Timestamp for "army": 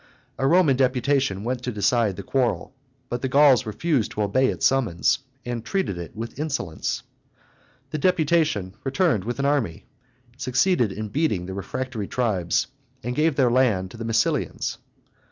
9.45-9.85